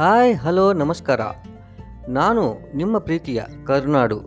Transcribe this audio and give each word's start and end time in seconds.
Hi, 0.00 0.36
hello, 0.36 0.72
ನಮಸ್ಕಾರ. 0.72 1.20
ನಾನು 2.08 2.58
ನಿಮ್ಮ 2.76 2.98
ಪ್ರೀತಿಯ 2.98 3.42
ಕರ್ನಾಡು, 3.66 4.20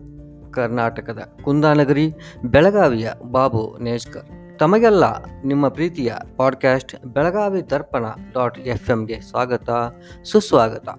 ಕರ್ನಾಟಕದ 0.52 1.20
ಕುಂದಾನಗರಿ, 1.44 2.14
ಬೆಳಗಾವಿಯ 2.46 3.10
ಬಾಬು 3.32 3.78
ನೇಜ್ಕರ್. 3.82 4.58
ತಮಗೆಲ್ಲ 4.60 5.04
ನಿಮ್ಮ 5.46 5.68
ಪ್ರೀತಿಯ 5.68 6.14
podcast 6.38 7.06
Belagavi 7.06 7.70
Darpana 7.70 8.06
dot 8.34 8.60
F 8.60 8.90
ಎಮ್ಗೆ 8.90 9.22
ಸ್ವಾಗತ, 9.22 9.70
ಸುಸ್ವಾಗತ. 10.24 10.90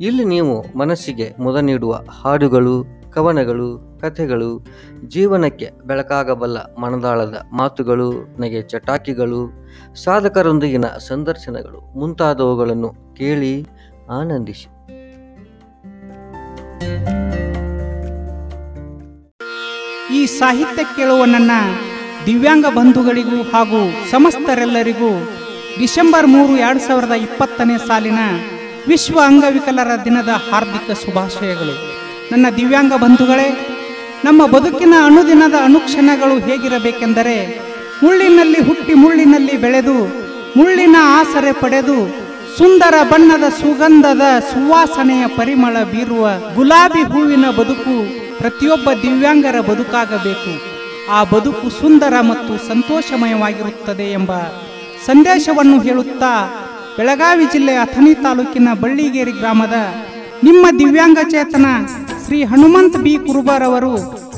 ಇಲ್ಲಿ 0.00 0.24
ನೀವು 0.24 0.78
ಮನಸ್ಸಿಗೆ 0.78 1.34
ಮುದ 1.38 1.56
ನೀಡುವ 1.56 2.00
ಹಾಡುಗಳು, 2.22 2.84
ಕವನಗಳು, 3.10 3.98
ಕಥೆಗಳು, 4.00 4.66
ಜೀವನಕ್ಕೆ 5.06 5.70
ಬೆಳಕಾಗಬಲ್ಲ 5.84 6.58
ಮನದಾಳದ 6.58 7.42
ಮಾತುಗಳು, 7.52 8.12
ನಗೆ 8.40 8.62
ಚಟಾಕಿಗಳು, 8.62 9.50
ಸಾಧಕರೊಂದಿಗಿನ 9.94 10.84
ಸಂದರ್ಶನಗಳು 10.84 11.98
ಮುಂತಾದವುಗಳನ್ನು 11.98 12.94
ಕೇಳಿ 13.14 13.66
ಆನಂದಿಸಿ. 14.10 14.66
ಈ 20.14 20.26
ಸಾಹಿತ್ಯ 20.26 20.82
ಕೇಳುವ 20.96 21.24
ನನ್ನ 21.24 21.50
ದಿವ್ಯಾಂಗ 22.26 22.66
ಬಂಧುಗಳಿಗೂ 22.66 23.42
ಹಾಗೂ 23.42 24.10
ಸಮಸ್ತರೆಲ್ಲರಿಗೂ 24.10 25.10
ಡಿಸೆಂಬರ್ 25.78 26.26
ಮೂರು 26.26 26.56
ಎರಡು 26.56 26.80
ಸಾವಿರದ 26.80 27.12
ಇಪ್ಪತ್ತನೇ 27.12 27.78
ಸಾಲಿನ 27.78 28.18
ವಿಶ್ವ 28.88 29.20
ಅಂಗವಿಕಲರ 29.26 30.04
ದಿನದ 30.04 30.28
ಹಾರ್ದಿಕ 30.28 30.90
ಶುಭಾಶಯಗಳು. 31.04 31.74
ನನ್ನ 32.32 32.46
ದಿವ್ಯಾಂಗ 32.56 32.92
ಬಂಧುಗಳೇ, 32.92 33.48
ನಮ್ಮ 34.24 34.46
ಬದುಕಿನ 34.46 34.94
ಅನುದಿನದ 35.04 35.54
ಅನುಕ್ಷಣಗಳು 35.64 36.38
ಹೇಗಿರಬೇಕೆಂದರೆ, 36.38 37.36
ಮುಳ್ಳಿನಲ್ಲಿ 38.02 38.60
ಹುಟ್ಟಿ 38.62 38.94
ಮುಳ್ಳಿನಲ್ಲಿ 38.94 39.56
ಬೆಳೆದು, 39.56 39.96
ಮುಳ್ಳಿನ 40.56 40.96
ಆಸರೆ 41.00 41.52
ಪಡೆದು 41.52 42.29
ಸುಂದರ 42.58 42.94
ಬಣ್ಣದ 43.02 43.46
ಸುಗಂಧದ 43.60 44.24
ಸುವಾಸನೆಯ 44.52 45.24
ಪರಿಮಳ 45.36 45.76
ಬೀರುವ 45.92 46.24
ಗುಲಾಬಿ 46.56 47.02
ಹೂವಿನ 47.02 47.46
ಬದುಕು 47.50 47.94
ಪ್ರತಿಯೊಬ್ಬ 48.38 48.88
ದಿವ್ಯಾಂಗರ 49.02 49.56
ಬದುಕಾಗಬೇಕು. 49.60 50.52
ಆ 51.10 51.24
ಬದುಕು 51.24 51.70
ಸುಂದರ 51.70 52.14
ಮತ್ತು 52.20 52.52
ಸಂತೋಷಮಯವಾಗಿರುತ್ತದೆ 52.68 54.10
ಎಂಬ 54.12 54.32
ಸಂದೇಶವನ್ನು 55.06 55.80
ಹೇಳುತ್ತಾ 55.80 56.32
ಬೆಳಗಾವಿ 56.98 57.46
ಜಿಲ್ಲೆಯ 57.46 57.76
ಅಥಣಿ 57.76 58.14
ತಾಲೂಕಿನ 58.14 58.68
ಬಳ್ಳಿಗೇರಿ 58.74 59.32
ಗ್ರಾಮದ 59.32 59.76
ನಿಮ್ಮ 60.44 60.66
ದಿವ್ಯಾಂಗ 60.78 61.18
ಚೇತನ 61.30 61.66
ಶ್ರೀ 62.24 62.42
ಹನುಮಂತ್ 62.42 62.98
ಬಿ 62.98 63.14
ಕುರುಬರವರು 63.18 63.94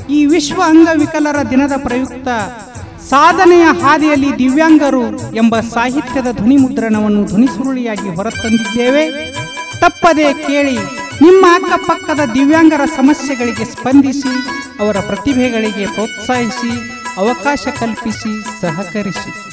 ಈ 0.09 0.25
ವಿಶ್ವ 0.25 0.59
ಅಂಗವಿಕಲರ 0.63 1.39
ದಿನದ 1.49 1.73
ಪ್ರಯುಕ್ತ 1.77 2.29
ಸಾಧನೆಯ 3.09 3.63
ಹಾದಿಯಲ್ಲಿ 3.81 4.39
ದಿವ್ಯಾಂಗರು 4.39 5.35
ಎಂಬ 5.35 5.59
ಸಾಹಿತ್ಯದ 5.59 6.31
ಧ್ವನಿ 6.31 6.57
ಮುದ್ರಣವನ್ನು 6.57 7.25
ಧ್ವನಿಸುರುಳಿಯಾಗಿ 7.25 8.15
ಹೊರತಂದಿದ್ದೇವೆ. 8.15 9.31
ತಪ್ಪದೆ 9.79 10.33
ಕೇಳಿ 10.33 10.77
ನಿಮ್ಮ 11.21 11.45
ಅಕ್ಕಪಕ್ಕದ 11.53 12.19
ದಿವ್ಯಾಂಗರ 12.33 12.85
ಸಮಸ್ಯೆಗಳಿಗೆ 12.85 13.65
ಸ್ಪಂದಿಸಿ, 13.65 14.33
ಅವರ 14.79 14.97
ಪ್ರತಿಭೆಗಳಿಗೆ 14.99 15.85
ಪ್ರೋತ್ಸಾಹಿಸಿ, 15.85 16.71
ಅವಕಾಶ 17.17 17.67
ಕಲ್ಪಿಸಿ, 17.79 18.61
ಸಹಕರಿಸಿ. 18.61 19.52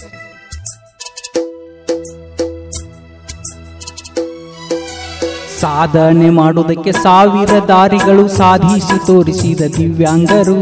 ಸಾಧನೆ 5.60 6.30
ಮಾಡುವುದಕ್ಕೆ 6.30 6.92
ಸಾವಿರ 6.92 7.50
ದಾರಿಗಳು 7.68 8.28
ಸಾಧಿಸಿ 8.28 9.06
ತೋರಿಸಿದ 9.06 9.60
ದಿವ್ಯಾಂಗರು, 9.60 10.60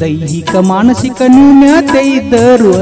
ದೈಹಿಕ 0.00 0.56
ಮಾನಸಿಕ 0.56 1.22
ನ್ಯೂನತೆ 1.26 2.18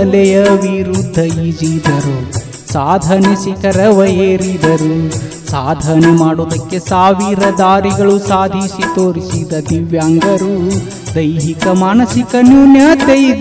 ಅಲೆಯ 0.00 0.42
ವಿರುದ್ಧ 0.42 1.18
ಈಜಿದರು. 1.18 2.32
ಸಾಧನೆ 2.72 3.44
ಶಿಖರವ 3.44 4.04
ಏರಿದರು. 4.04 5.10
ಸಾಧನೆ 5.50 6.06
ಮಾಡುವುದಕ್ಕೆ 6.06 6.78
ಸಾವಿರ 6.78 7.38
ದಾರಿಗಳು 7.58 8.18
ಸಾಧಿಸಿ 8.18 8.82
ತೋರಿಸಿದ 8.94 9.52
ದಿವ್ಯಾಂಗರು, 9.70 10.70
ದೈಹಿಕ 11.14 11.66
ಮಾನಸಿಕ 11.66 12.34
ನ್ಯೂನತೆ 12.40 13.32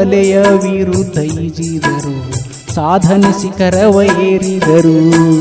ಅಲೆಯ 0.00 0.38
ವಿರುದ್ಧ 0.40 1.18
ಈಜಿದರು. 1.18 2.32
ಸಾಧನೆ 2.74 3.42
ಶಿಖರವ 3.42 4.02
ಏರಿದರು. 4.20 5.32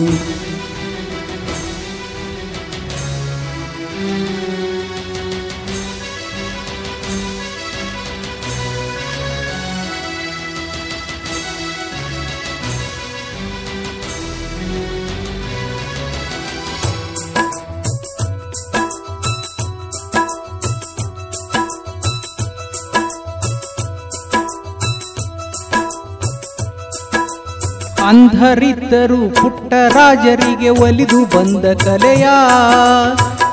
ಅಂಧರಿದ್ದರು 28.08 29.42
ಪುಟ್ಟ 29.42 29.74
ರಾಜರಿಗೆ 29.74 30.70
ಒಲಿದು 30.70 31.26
ಬಂದ 31.26 31.78
ಕಲೆಯ 31.78 32.28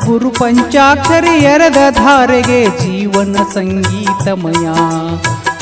ಗುರು 0.06 0.31
ಪಂಚಾಕ್ಷರಿ 0.31 1.44
ಎರೆದ 1.44 1.76
ಧಾರೆಗೆ 1.91 2.66
ಜೀವನ 2.66 3.36
ಸಂಗೀತಮಯ. 3.54 4.66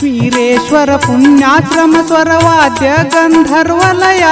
ವೀರೇಶ್ವರ 0.02 0.97
ಪುಣ್ಯಾಶ್ರಮ 0.97 1.97
ಸ್ವರವಾದ್ಯ 2.06 2.91
ಗಂಧರ್ವಲಯ. 3.08 4.24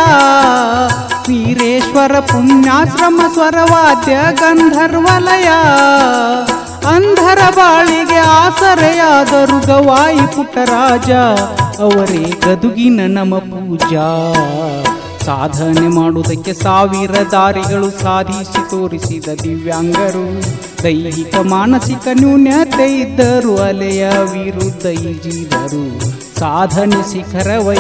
ವೀರೇಶ್ವರ 1.29 2.21
ಪುಣ್ಯಾಶ್ರಮ 2.21 3.21
ಸ್ವರವಾದ್ಯ 3.33 4.19
ಗಂಧರ್ವಲಯ. 4.33 5.49
ಅಂಧರ 6.89 7.39
ಬಾಳಿಗೆ 7.51 8.17
ಆಸರೆಯಾದರು 8.17 9.67
ಗವಾಯಿ 9.67 10.37
ಪುಟ್ಟರಾಜ 10.37 11.11
ಅವರೇ 11.79 12.33
ಗದುಗಿನ 12.47 13.01
ನಮ 13.07 13.39
ಪೂಜಾ. 13.39 14.35
ಸಾಧನೆ 15.25 15.89
ಮಾಡುವುದಕ್ಕೆ 15.89 16.55
ಸಾವಿರ 16.55 17.11
ದಾರಿಗಳು 17.11 17.91
ಸಾಧಿಸಿ 17.91 18.71
ತೋರಿಸಿದ 18.71 19.29
ದಿವ್ಯಾಂಗರು. 19.43 20.43
ದೈಹಿಕ, 20.83 21.35
ಮಾನಸಿಕ 21.35 22.09
ನ್ಯೂನ್ಯತೆ 22.13 23.01
ಇದ್ದರು 23.01 23.57
ಅಲೆಯ 23.57 24.09
ವಿರುದ್ಧ 24.09 24.87
ಈಜಿದರು. 24.87 26.01
ಸಾಧನೆ 26.39 27.13
ಶಿಖರವ 27.13 27.73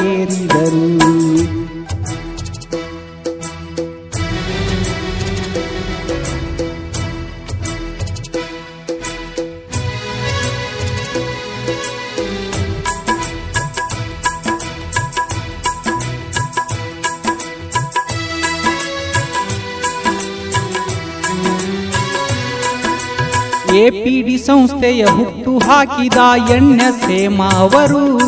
ಎಪಿಡಿ 23.84 24.38
ಸಂಸ್ಥೆಯ 24.38 25.04
ಹುಟ್ಟು 25.04 25.58
ಹಾಕಿದ 25.58 26.16
ಎಣ್ಣೆ 26.50 27.06
ಸೇಮ 27.06 27.42
ಅವರು 27.42 28.24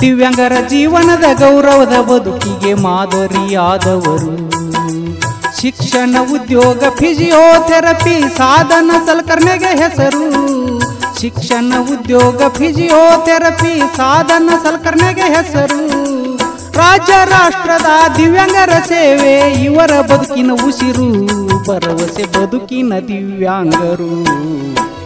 ದಿವ್ಯಾಂಗರ 0.00 0.52
ಜೀವನದ 0.68 1.24
ಗೌರವದ 1.38 2.00
ಬದುಕಿಗೆ 2.10 2.74
ಮಾದರಿಯಾದವರು. 2.74 4.48
ಶಿಕ್ಷಣ, 5.60 6.16
ಉದ್ಯೋಗ, 6.32 6.84
ಫಿಸಿಯೋಥೆರಪಿ, 6.88 8.36
ಸಾಧನ, 8.36 8.90
ಸಲಕರಣೆಗೆ 9.06 9.76
ಹೆಸರು. 9.76 10.26
ಶಿಕ್ಷಣ, 11.20 11.72
ಉದ್ಯೋಗ, 11.80 12.42
ಫಿಸಿಯೋಥೆರಪಿ, 12.48 13.96
ಸಾಧನ, 13.96 14.50
ಸಲಕರಣೆಗೆ 14.62 15.20
ಹೆಸರು. 15.20 16.08
ರಾಜ್ಯ, 16.72 17.12
ರಾಷ್ಟ್ರದ 17.24 18.16
ದಿವ್ಯಾಂಗರ 18.16 18.70
ಸೇವೆ 18.88 19.64
ಇವರ 19.64 20.00
ಬದುಕಿನ 20.00 20.50
ಉಸಿರು. 20.66 21.47
ಭರವಸೆ 21.66 22.24
ಬದುಕಿನ 22.24 22.92
ದಿವ್ಯಾಂಗರು. 23.08 24.24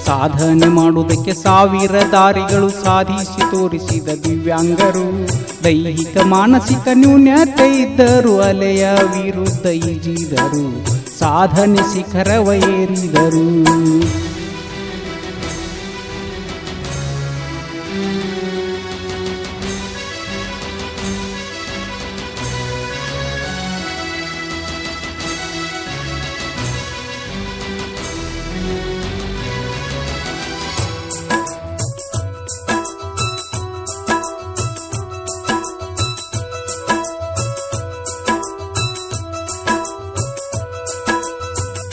ಸಾಧನೆ 0.04 0.66
ಮಾಡುವುದಕ್ಕೆ 0.66 1.34
ಸಾವಿರ 1.34 1.92
ದಾರಿಗಳು 2.12 2.68
ಸಾಧಿಸಿ 2.68 3.40
ತೋರಿಸಿದ 3.40 4.08
ದಿವ್ಯಾಂಗರು. 4.24 5.28
ದೈಹಿಕ, 5.64 6.16
ಮಾನಸಿಕ 6.18 6.88
ನ್ಯೂನ್ಯತೆ 6.92 7.82
ಇದ್ದರು 7.82 8.40
ಅಲೆಯ 8.40 8.90
ವಿರುದ್ಧ 8.90 9.66
ಈಜಿದರು. 9.66 10.86
ಸಾಧನೆ 11.18 11.94
ಶಿಖರವ 11.94 12.52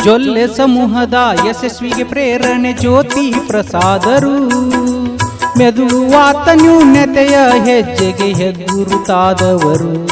ಜೊಲ್ಲೆ 0.10 0.48
ಸಮೂಹದ 0.48 1.14
ಯಶಸ್ವಿಗೆ 1.50 2.04
ಪ್ರೇರಣೆ 2.04 2.74
ಜ್ಯೋತಿ 2.74 3.34
ಪ್ರಸಾದರು. 3.48 4.50
ಮೆದುವಾತ 5.60 6.50
ನ್ಯೂನ್ಯತೆಯ 6.50 7.38
ಹೆಜ್ಜೆಗೆ 7.66 8.34
ಹೆಗ್ಗುರುತಾದವರು. 8.34 10.08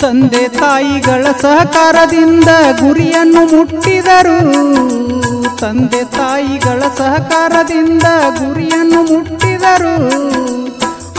ತಂದೆ 0.00 0.48
ತಾಯಿಗಳ 0.48 1.26
ಸಹಕಾರದಿಂದ 1.40 2.48
ಗುರಿಯನ್ನು 2.80 3.56
ಮುಟ್ಟಿದರು. 3.56 4.38
ತಂದೆ 5.58 6.04
ತಾಯಿಗಳ 6.04 6.82
ಸಹಕಾರದಿಂದ 6.98 8.02
ಗುರಿಯನ್ನು 8.38 9.02
ಮುಟ್ಟಿದರು. 9.02 9.94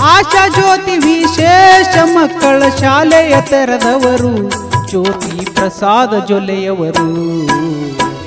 ಆಶಾ 0.02 0.48
ಜ್ಯೋತಿ 0.48 0.98
ವಿಶೇಷ 0.98 1.98
ಮಕ್ಕಳ 2.04 2.64
ಶಾಲೆಯ 2.80 3.36
ತೆರೆದವರು. 3.42 4.66
ಜ್ಯೋತಿ 4.90 5.46
ಪ್ರಸಾದ 5.46 6.26
ಜೊಲೆಯವರು 6.26 7.08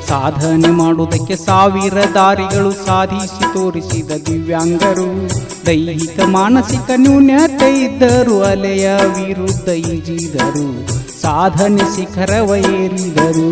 ಸಾಧನೆ 0.08 0.70
ಮಾಡುವುದಕ್ಕೆ 0.70 1.36
ಸಾವಿರ 1.36 1.94
ದಾರಿಗಳು 2.14 2.86
ಸಾಧಿಸಿ 2.86 3.54
ತೋರಿಸಿದ 3.54 4.10
ದಿವ್ಯಾಂಗರು. 4.26 5.30
ದೈಹಿಕ, 5.66 6.20
ಮಾನಸಿಕ 6.20 6.90
ನ್ಯೂನ್ಯತೆ 6.96 7.84
ಇದ್ದರು 7.84 8.42
ಅಲೆಯ 8.42 8.90
ವಿರುದ್ಧ 8.96 9.68
ಈಜಿದರು. 9.68 10.88
ಸಾಧನೆ 11.22 11.96
ಶಿಖರವ 11.96 12.54
ಏರಿದರು. 12.56 13.48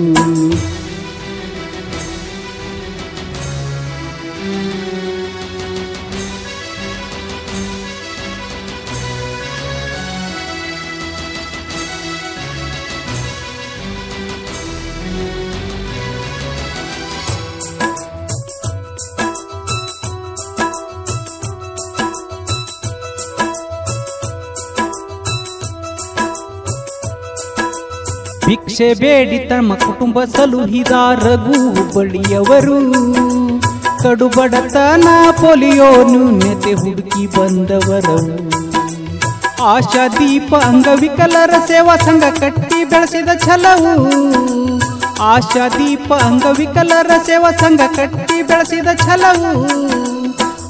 ಭಿಕ್ಷೆ 28.47 28.95
ಬೇಡಿ 28.95 29.39
ತಮ್ಮ 29.39 29.75
ಕುಟುಂಬ 29.75 30.25
ಸಲುಹಿದ 30.25 30.93
ರಘು 31.15 31.59
ಬಳಿಯವರು 31.95 32.79
ಕಡುಬಡತನ 34.03 35.09
ಪೊಲಿಯೋ 35.31 36.05
ನ್ಯೂನ್ಯತೆ 36.05 36.73
ಹುಡುಕಿ 36.73 37.27
ಬಂದವರು. 37.27 38.19
ಆಶಾ 39.63 40.09
ದೀಪ 40.09 40.55
ಅಂಗವಿಕಲರ 40.55 41.51
ಸೇವಾ 41.67 41.97
ಸಂಘ 41.97 42.25
ಕಟ್ಟಿ 42.25 42.85
ಬೆಳೆಸಿದ 42.85 43.29
ಛಲವು. 43.45 43.95
ಆಶಾ 45.23 45.69
ದೀಪ 45.69 46.13
ಅಂಗವಿಕಲರ 46.13 47.11
ಸೇವಾ 47.27 47.51
ಸಂಘ 47.51 47.81
ಕಟ್ಟಿ 47.81 48.43
ಬೆಳೆಸಿದ 48.43 48.89
ಛಲವು. 48.95 49.53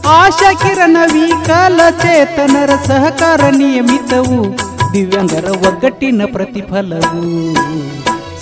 ಆಶಾ 0.08 0.52
ಕಿರಣ 0.52 0.96
ವಿಕಲ 1.12 1.80
ಚೇತನರ 1.90 2.70
ಸಹಕಾರ 2.86 3.40
ನಿಯಮಿತವು. 3.40 4.65
ದಿವ್ಯಾಂಗರ 4.92 5.44
ಒಗ್ಗಟ್ಟಿನ 5.66 6.22
ಪ್ರತಿಫಲವು. 6.32 7.54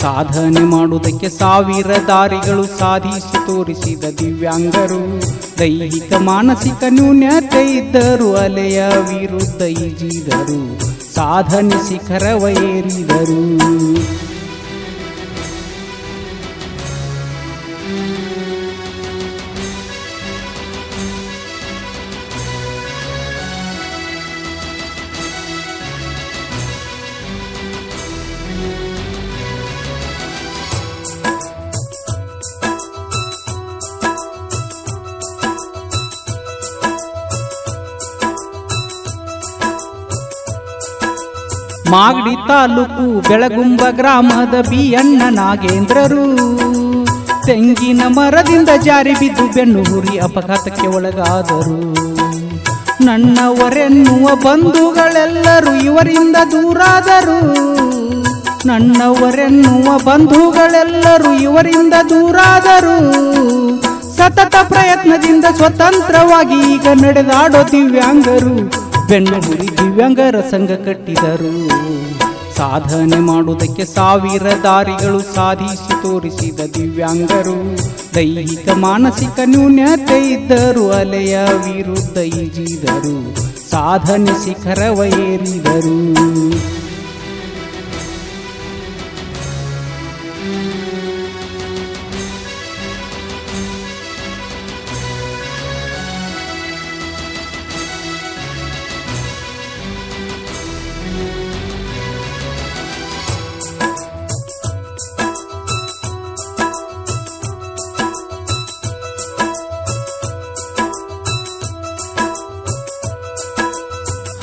ಸಾಧನೆ 0.00 0.61
ಮಾಡುವುದಕ್ಕೆ 0.61 1.29
ಸಾವಿರ 1.29 1.87
ದಾರಿಗಳು 2.08 2.79
ಸಾಧಿಸಿ 2.79 3.46
ತೋರಿಸಿದ 3.46 4.05
ದಿವ್ಯಾಂಗರು. 4.19 5.23
ದೈಹಿಕ, 5.58 6.12
ಮಾನಸಿಕ 6.12 6.85
ನ್ಯೂನ್ಯತೆ 6.88 7.76
ಇದ್ದರು 7.76 8.37
ಅಲೆಯ 8.37 8.87
ವಿರುದ್ಧ 8.87 9.62
ಈಜಿದರು. 9.62 10.81
ಸಾಧನೆ 11.14 11.88
ಶಿಖರವ 11.88 12.49
ಮಾಗಡಿ 41.94 42.49
ತಾಲೂಕು 42.49 43.29
ಬೆಳಗುಂಬ 43.29 43.81
ಗ್ರಾಮದ 43.91 44.55
ಬಿಯಣ್ಣ 44.69 45.23
ನಾಗೇಂದ್ರರು. 45.31 46.25
ತೆಂಗಿನ 47.46 48.02
ಮರದಿಂದ 48.06 48.69
ಜಾರಿ 48.82 49.12
ಬಿದ್ದು 49.12 49.55
ಬೆನ್ನು 49.55 49.82
ಹುರಿ 49.82 50.19
ಅಪಘಾತಕ್ಕೆ 50.19 50.87
ಒಳಗಾದರು. 50.87 51.94
ನನ್ನವರೆನ್ನುವ 53.05 54.35
ಬಂಧುಗಳೆಲ್ಲರೂ 54.35 55.75
ಇವರಿಂದ 55.75 56.37
ದೂರಾದರು. 56.50 57.64
ನನ್ನವರೆನ್ನುವ 58.67 59.99
ಬಂಧುಗಳೆಲ್ಲರೂ 59.99 61.32
ಇವರಿಂದ 61.32 61.94
ದೂರಾದರು. 62.08 62.97
ಸತತ 64.17 64.56
ಪ್ರಯತ್ನದಿಂದ 64.69 65.44
ಸ್ವತಂತ್ರವಾಗಿ 65.56 66.73
ಈಗ 66.73 66.87
ನಡೆದಾಡೋ 66.88 67.62
ದಿವ್ಯಾಂಗರು 67.73 68.84
ಬೆನ್ನು 69.14 69.40
ಹುರಿ 69.40 69.69
ದಿವ್ಯಾಂಗರ 69.69 70.40
ಸಂಘ 70.40 70.69
ಕಟ್ಟಿದರು. 70.69 71.69
ಸಾಧನೆ 72.56 73.20
ಮಾಡುವುದಕ್ಕೆ 73.20 73.84
ಸಾವಿರ 73.84 74.43
ದಾರಿಗಳು 74.43 75.34
ಸಾಧಿಸಿ 75.34 76.02
ತೋರಿಸಿದ 76.02 76.61
ದಿವ್ಯಾಂಗರು. 76.75 77.76
ದೈಹಿಕ, 78.14 78.69
ಮಾನಸಿಕ 78.69 79.40
ನ್ಯೂನ್ಯತೆ 79.44 80.32
ಇದ್ದರು 80.32 80.90
ಅಲೆಯ 80.90 81.38
ವಿರುದ್ಧ 81.38 82.19
ಈಜಿದರು. 82.19 83.34
ಸಾಧನೆ 83.70 84.44
ಶಿಖರವ 84.44 85.02
ಏರಿದರು. 85.05 86.14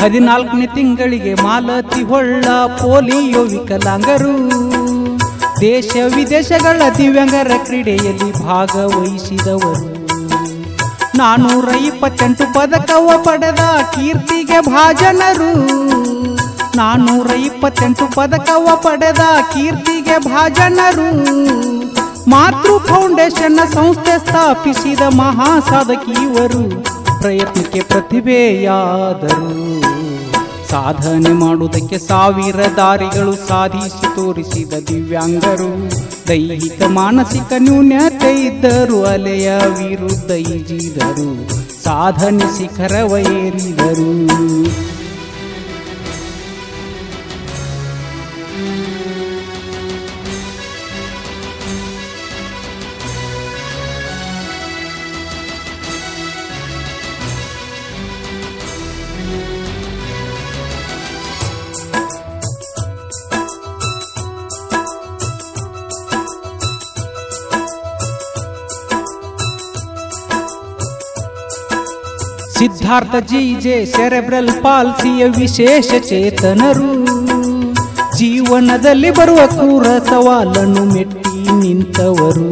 ಹದಿನಾಲ್ಕನೇ 0.01 0.67
ತಿಂಗಳಿಗೆ 0.67 1.33
ಮಾಲತಿ 1.33 2.03
ಹೊಳ್ಳ 2.03 2.45
ಪೋಲಿಯೋ 2.65 3.41
ವಿಕಲಾಂಗರು. 3.41 4.35
ದೇಶ 5.61 5.91
ವಿದೇಶಗಳ 6.15 6.81
ದಿವ್ಯಾಂಗರ 6.97 7.51
ಕ್ರೀಡೆಯಲ್ಲಿ 7.63 8.43
ಭಾಗವಹಿಸಿದವರು. 8.43 10.01
ನಾನೂರ 11.17 11.69
ಇಪ್ಪತ್ತೆಂಟು 11.69 12.53
ಪದಕವ 12.53 13.11
ಪಡೆದ 13.23 13.59
ಕೀರ್ತಿಗೆ 13.95 14.59
ಭಾಜನರು. 14.59 15.53
ನಾನೂರ 16.77 17.27
ಇಪ್ಪತ್ತೆಂಟು 17.27 18.15
ಪದಕವ 18.15 18.75
ಪಡೆದ 18.75 19.19
ಕೀರ್ತಿಗೆ 19.53 20.17
ಭಾಜನರು. 20.17 21.09
ಮಾತೃ 22.29 22.79
ಫೌಂಡೇಶನ್ 22.79 23.73
ಸಂಸ್ಥೆ 23.73 24.19
ಸ್ಥಾಪಿಸಿದ 24.19 25.01
ಮಹಾ 25.01 25.81
ಇವರು. 26.21 26.90
ಪ್ರಯತ್ನಕ್ಕೆ 27.21 27.81
ಪ್ರತಿಭೆಯಾದರು. 27.81 29.81
ಸಾಧನೆ 30.69 31.33
ಮಾಡುವುದಕ್ಕೆ 31.33 31.99
ಸಾವಿರ 31.99 32.59
ದಾರಿಗಳು 32.77 33.47
ಸಾಧಿಸಿ 33.47 34.15
ತೋರಿಸಿದ 34.15 34.73
ದಿವ್ಯಾಂಗರು. 34.87 35.91
ದೈಹಿಕ, 36.27 36.83
ಮಾನಸಿಕ 36.83 37.53
ನ್ಯೂನ್ಯತೆ 37.57 38.45
ಇದ್ದರು 38.45 39.05
ಅಲೆಯ 39.05 39.57
ವಿರುದ್ಧ 39.57 40.31
ಈಜಿದರು. 40.31 41.49
ಸಾಧನೆ 41.83 42.57
ಶಿಖರವ 42.57 43.17
ಏರಿದರು 72.85 73.19
ಜಿ 73.19 73.55
ಜೆ 73.59 73.85
ಸೆರೆಬ್ರಲ್ 73.85 74.63
ಪಾಲ್ಸಿಯ 74.63 75.25
ವಿಶೇಷ 75.25 75.91
ಚೇತನರು. 76.09 77.05
ಜೀವನದಲ್ಲಿ 78.17 79.11
ಬರುವ 79.11 79.37
ಕ್ರೂರ 79.47 79.83
ಸವಾಲನ್ನು 79.83 80.85
ಮೆಟ್ಟಿ 80.85 81.59
ನಿಂತವರು. 81.59 82.49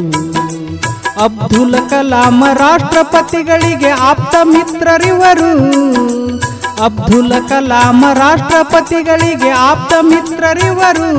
ಅಬ್ದುಲ್ 1.24 1.90
ಕಲಾಂ 1.90 2.44
ರಾಷ್ಟ್ರಪತಿಗಳಿಗೆ 2.54 3.90
ಆಪ್ತ 3.90 4.36
ಮಿತ್ರರಿವರು. 4.44 5.52
ಅಬ್ದುಲ್ 6.84 7.50
ಕಲಾಂ 7.50 8.04
ರಾಷ್ಟ್ರಪತಿಗಳಿಗೆ 8.14 9.50
ಆಪ್ತ 9.50 9.94
ಮಿತ್ರರಿವರು. 10.02 11.10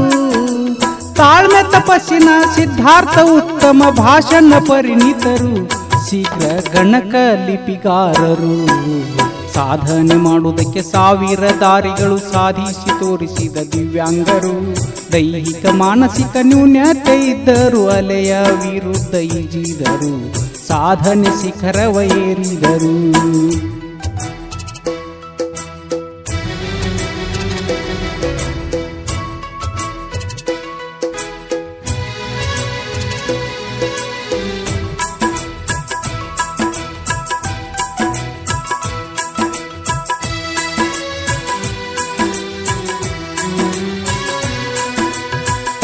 ತಾಳ್ಮೆ 1.14 1.62
ತಪಸ್ಸಿನ 1.72 2.28
ಸಿದ್ಧಾರ್ಥ 2.54 3.18
ಉತ್ತಮ 3.18 3.82
ಭಾಷಣ 3.90 4.52
ಪರಿಣಿತರು. 4.68 5.79
ಶೀಘ್ರ 6.10 6.46
ಗಣಕ 6.72 7.14
ಲಿಪಿಗಾರರು 7.46 8.66
ಸಾಧನೆ 9.54 10.14
ಮಾಡುವುದಕ್ಕೆ 10.14 10.82
ಸಾವಿರ 10.82 11.40
ದಾರಿಗಳು 11.60 12.32
ಸಾಧಿಸಿ 12.32 13.00
ತೋರಿಸಿದ 13.00 13.56
ದಿವ್ಯಾಂಗರು. 13.72 14.76
ದೈಹಿಕ, 15.12 15.66
ಮಾನಸಿಕ 15.66 16.36
ನ್ಯೂನ್ಯತೆ 16.42 17.30
ಇದ್ದರು 17.30 17.88
ಅಲೆಯ 17.88 18.38
ವಿರುದ್ಧ 18.40 19.14
ಈಜಿದರು. 19.14 20.34
ಸಾಧನೆ 20.68 21.42
ಶಿಖರವ 21.42 22.00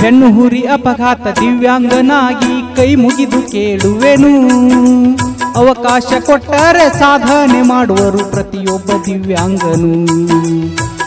ಹೆಣ್ಣು 0.07 0.29
ಹುರಿ 0.33 0.61
ಅಪಘಾತ 0.63 1.27
ದಿವ್ಯಾಂಗನಾಗಿ 1.27 2.77
ಕೈ 2.77 2.95
ಮುಗಿದು 2.95 3.53
ಕೇಳುವೆನು. 3.53 4.31
ಅವಕಾಶ 5.57 6.09
ಕೊಟ್ಟರೆ 6.27 6.99
ಸಾಧನೆ 6.99 7.63
ಮಾಡುವರು 7.63 8.19
ಪ್ರತಿಯೊಬ್ಬ 8.31 8.91
ದಿವ್ಯಾಂಗನು. 9.07 9.93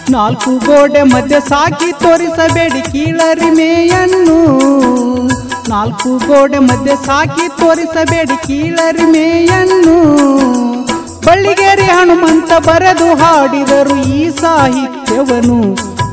ನಾಲ್ಕು 0.10 0.52
ಗೋಡೆ 0.66 1.04
ಮಧ್ಯೆ 1.04 1.40
ಸಾಕಿ 1.40 1.92
ತೋರಿಸಬೇಡಿ 1.92 2.82
ಕೀಳರಿಮೆಯನ್ನು 2.92 4.38
ನಾಲ್ಕು 5.70 6.28
ಗೋಡೆ 6.28 6.60
ಮಧ್ಯೆ 6.60 6.96
ಸಾಕಿ 7.06 7.48
ತೋರಿಸಬೇಡಿ 7.50 8.48
ಕೀಳರಿಮೆಯನ್ನು 8.48 9.98
ಬಳ್ಳಿಗೆರೆ 11.26 11.84
ಹನುಮಂತ 11.84 12.52
ಬರೆದು 12.60 13.16
ಹಾಡಿದರು 13.16 13.98
ಈ 13.98 14.30
ಸಾಹಿತ್ಯವನ್ನು 14.30 15.60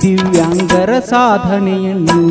ದಿವ್ಯಾಂಗರ 0.07 0.99
ಸಾಧನೆಯನ್ನು. 0.99 2.23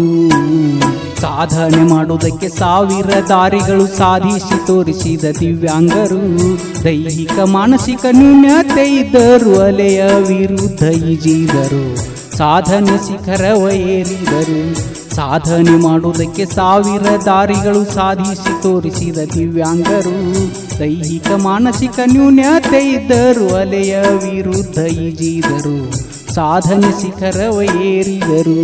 ಸಾಧನೆ 1.22 1.94
ಮಾಡುವುದಕ್ಕೆ 1.94 2.50
ಸಾವಿರ 2.50 3.10
ದಾರಿಗಳು 3.29 3.88
ಸಾಧಿಸಿ 3.88 4.67
ತೋರಿಸಿದ 4.67 5.24
ದಿವ್ಯಾಂಗರು, 5.39 6.53
ದೈಹಿಕ, 6.84 7.39
ಮಾನಸಿಕ 7.39 8.05
ನ್ಯೂನ್ಯತೆ 8.12 8.96
ಇದ್ದರು 8.96 9.62
ಅಲೆಯ 9.62 10.03
ವಿರುದ್ಧ 10.03 10.84
ಈಜಿದರು. 10.84 12.15
ಸಾಧನೆ 12.38 12.98
ಶಿಖರವ 12.98 13.70
ಏರಿದರು 13.72 14.96
ಸಾಧನೆ 15.15 15.84
ಮಾಡುವುದಕ್ಕೆ 15.84 16.46
ಸಾವಿರ 16.46 17.03
ದಾರಿಗಳು 17.25 17.94
ಸಾಧಿಸಿ 17.94 18.63
ತೋರಿಸಿದ 18.63 19.17
ದಿವ್ಯಾಂಗರು, 19.17 20.34
ದೈಹಿಕ, 20.79 21.32
ಮಾನಸಿಕ 21.32 22.00
ನ್ಯೂನ್ಯತೆ 22.05 22.91
ಇದ್ದರು 22.91 23.55
ಅಲೆಯ 23.55 24.00
ವಿರುದ್ಧ 24.00 24.77
ಈಜಿದರು. 24.77 26.14
ಸಾಧನೆ 26.36 26.89
ಶಿಖರವ 27.01 27.58
ಏರಿದರು 27.89 28.56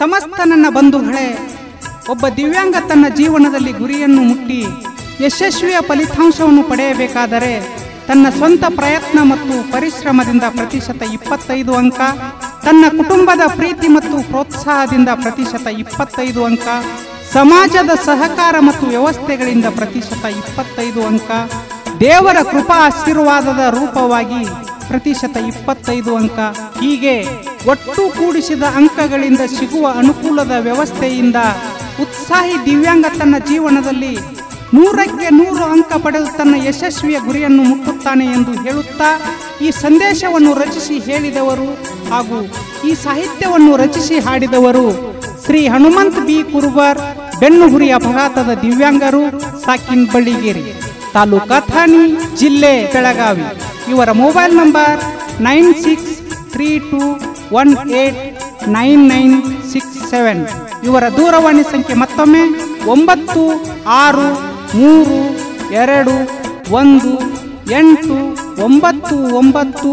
ಸಮಸ್ತ 0.00 0.38
ನನ್ನ 0.52 0.66
ಬಂಧುಗಳೇ, 0.76 1.26
ಒಬ್ಬ 2.12 2.24
ದಿವ್ಯಾಂಗ 2.36 2.76
ತನ್ನ 2.90 3.06
ಜೀವನದಲ್ಲಿ 3.18 3.72
ಗುರಿಯನ್ನು 3.72 4.22
ಮುಟ್ಟಿ 4.22 4.60
ಯಶಸ್ವಿಯ 5.24 5.78
ಫಲಿತಾಂಶವನ್ನು 5.88 6.62
ಪಡೆಯಬೇಕಾದರೆ 6.70 7.52
ತನ್ನ 8.08 8.26
ಸ್ವಂತ 8.38 8.64
ಪ್ರಯತ್ನ 8.78 9.18
ಮತ್ತು 9.22 9.54
ಪರಿಶ್ರಮದಿಂದ 9.72 10.44
ಪ್ರತಿಶತ 10.56 11.02
ಇಪ್ಪತ್ತೈದು 11.16 11.72
ಅಂಕ, 11.74 12.00
ತನ್ನ 12.66 12.84
ಕುಟುಂಬದ 12.98 13.42
ಪ್ರೀತಿ 13.58 13.88
ಮತ್ತು 13.88 14.18
ಪ್ರೋತ್ಸಾಹದಿಂದ 14.30 15.10
ಪ್ರತಿಶತ 15.22 15.66
ಇಪ್ಪತ್ತೈದು 15.84 16.42
ಅಂಕ, 16.44 16.66
ಸಮಾಜದ 17.32 17.92
ಸಹಕಾರ 18.08 18.56
ಮತ್ತು 18.60 18.86
ವ್ಯವಸ್ಥೆಗಳಿಂದ 18.86 19.66
ಪ್ರತಿಶತ 19.78 20.24
ಇಪ್ಪತ್ತೈದು 20.42 21.02
ಅಂಕ, 21.06 21.30
ದೇವರ 22.00 22.38
ಕೃಪಾ 22.52 22.78
ಆಶೀರ್ವಾದದ 22.86 23.62
ರೂಪವಾಗಿ 23.78 24.42
ಪ್ರತಿಶತ 24.96 25.36
ಇಪ್ಪತ್ತೈದು 25.48 26.12
ಅಂಕ. 26.16 26.38
ಹೀಗೆ 26.82 27.14
ಒಟ್ಟು 27.66 28.02
ಕೂಡಿಸಿದ 28.18 28.64
ಅಂಕಗಳಿಂದ 28.80 29.42
ಸಿಗುವ 29.56 29.86
ಅನುಕೂಲದ 29.98 30.54
ವ್ಯವಸ್ಥೆಯಿಂದ 30.58 31.38
ಉತ್ಸಾಹಿ 32.00 32.56
ದಿವ್ಯಾಂಗ 32.66 33.06
ತನ್ನ 33.18 33.34
ಜೀವನದಲ್ಲಿ 33.48 34.12
ನೂರಕ್ಕೆ 34.74 35.28
ನೂರು 35.30 35.64
ಅಂಕ 35.64 35.92
ಪಡೆದು 36.04 36.30
ತನ್ನ 36.36 36.54
ಯಶಸ್ವಿಯ 36.68 37.18
ಗುರಿಯನ್ನು 37.26 37.62
ಮುಟ್ಟುತ್ತಾನೆ 37.62 38.26
ಎಂದು 38.26 38.52
ಹೇಳುತ್ತಾ 38.64 39.10
ಈ 39.62 39.70
ಸಂದೇಶವನ್ನು 39.82 40.54
ರಚಿಸಿ 40.54 40.98
ಹೇಳಿದವರು 40.98 41.68
ಹಾಗೂ 42.10 42.38
ಈ 42.88 42.94
ಸಾಹಿತ್ಯವನ್ನು 43.04 43.76
ರಚಿಸಿ 43.76 44.18
ಹಾಡಿದವರು 44.18 44.86
ಶ್ರೀ 45.44 45.62
ಹನುಮಂತ್ 45.66 46.20
ಬಿ. 46.20 46.38
ಕುರುಬರ್ 46.52 47.00
ಬೆನ್ನುಹುರಿ 47.40 47.88
ಅಪಘಾತದ 47.90 48.50
ದಿವ್ಯಾಂಗರು, 48.62 49.22
ಸಾಕಿನ್ 49.60 50.06
ಬಳ್ಳಿಗೇರಿ, 50.12 50.64
ತಾಲೂಕಾ 51.12 51.60
ಥಾಣಿ 51.60 52.02
ಜಿಲ್ಲೆ 52.36 52.72
ಬೆಳಗಾವಿ. 52.92 53.46
ಇವರ 53.88 54.10
mobile 54.12 54.54
number 54.56 54.98
nine 55.40 55.74
six 55.84 56.12
three 56.52 56.78
two 56.90 57.00
one 57.54 57.72
eight 57.94 58.20
nine 58.68 59.02
nine 59.08 59.34
six 59.72 60.10
seven. 60.10 60.42
ಇವರ 60.82 61.04
ದೂರವಾಣಿ 61.16 61.62
ಸಂಖ್ಯೆ 61.64 61.94
ಮತ್ತೊಮ್ಮೆ 61.94 62.42
ಒಂಬತ್ತು 62.86 63.42
ಆರು 63.96 64.28
ಮೂರು 64.74 65.18
ಎರಡು 65.74 66.14
ಒಂದು 66.70 67.12
ಎಂಟು 67.70 68.16
ಒಂಬತ್ತು 68.64 69.16
ಒಂಬತ್ತು 69.36 69.90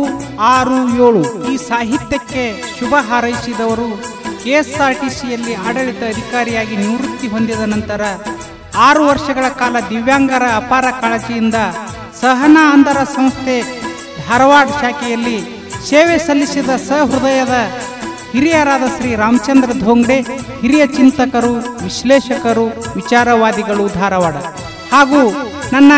ಆರು 0.53 0.79
ಏಳು. 1.07 1.23
ಈ 1.51 1.57
ಸಾಹಿತ್ಯಕ್ಕೆ 1.69 2.43
ಶುಭ 2.79 2.95
ಹಾರೈಸಿದವರು 3.09 3.87
ಕೆಎಸ್ಆರ್ಟಿಸಿಯಲ್ಲಿ 4.43 5.55
ಆಡಳಿತ 5.67 6.03
ಅಧಿಕಾರಿಯಾಗಿ 6.13 6.77
ನಿವೃತ್ತಿ 6.77 7.27
ಹೊಂದಿದ 7.27 7.59
ನಂತರ 7.65 8.01
ಆರು 8.77 9.05
ವರ್ಷಗಳ 9.05 9.47
ಕಾಲ 9.61 9.75
ದಿವ್ಯಾಂಗರ 9.89 10.45
ಅಪಾರ 10.55 10.85
ಕಾಳಜಿಯಿಂದ 11.01 11.57
ಸಹನಾ 12.23 12.61
ಅಂಧರ 12.73 12.99
ಸಂಸ್ಥೆ 13.15 13.55
ಧಾರವಾಡ 14.25 14.67
ಶಾಖೆಯಲ್ಲಿ 14.81 15.37
ಸೇವೆ 15.89 16.15
ಸಲ್ಲಿಸಿದ 16.25 16.71
ಸಹೃದಯದ 16.89 17.55
ಹಿರಿಯರಾದ 18.33 18.85
ಶ್ರೀ 18.95 19.09
ರಾಮಚಂದ್ರ 19.21 19.71
ಧೋಂಗ್ಡೆ, 19.83 20.17
ಹಿರಿಯ 20.61 20.83
ಚಿಂತಕರು, 20.97 21.51
ವಿಶ್ಲೇಷಕರು, 21.83 22.65
ವಿಚಾರವಾದಿಗಳು 22.95 23.85
ಧಾರವಾಡ. 23.99 24.35
ಹಾಗೂ 24.93 25.21
ನನ್ನ 25.73 25.93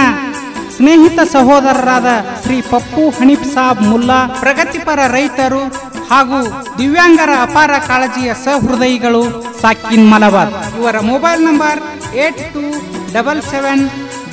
ಸ್ನೇಹಿತ 0.77 1.19
ಸಹೋದರರಾದ 1.35 2.09
ಶ್ರೀ 2.43 2.57
ಪಪ್ಪು 2.71 3.03
ಹನೀಫ್ 3.17 3.45
ಸಾಬ್ 3.53 3.83
ಮುಲ್ಲಾ, 3.91 4.19
ಪ್ರಗತಿಪರ 4.41 4.99
ರೈತರು 5.17 5.63
ಹಾಗೂ 6.11 6.39
ದಿವ್ಯಾಂಗರ 6.79 7.31
ಅಪಾರ 7.47 7.71
ಕಾಳಜಿಯ 7.87 8.31
ಸಹೃದಯಿಗಳು 8.45 9.23
ಸಾಕಿನ್ 9.61 10.07
ಮಲಬಾರ್. 10.13 10.53
ಇವರ 10.79 10.97
mobile 11.11 11.43
number 11.49 11.81
eight 12.25 12.41
two 12.55 12.65
double 13.15 13.41
seven 13.53 13.83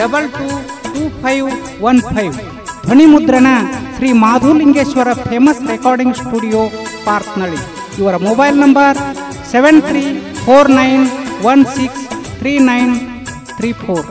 double 0.01 0.29
two 0.39 0.49
two 0.82 0.82
five 1.23 1.49
one 1.83 2.01
five 2.11 2.35
ಧ್ವನಿ 2.85 3.07
ಮುದ್ರಣ 3.07 3.49
Shri 3.97 4.09
Madhulingeshwara 4.23 5.11
famous 5.25 5.63
recording 5.69 6.17
studio 6.17 6.63
Parknalli 7.05 7.61
ಇವರ 7.99 8.17
mobile 8.29 8.57
number 8.57 8.99
seven 9.53 9.81
three 9.83 10.03
four 10.45 10.71
nine 10.73 11.05
one 11.45 11.65
six 11.77 12.05
three 12.41 12.53
nine 12.69 12.93
three 13.57 13.71
four 13.83 14.07